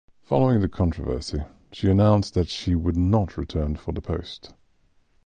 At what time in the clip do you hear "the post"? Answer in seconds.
3.91-4.51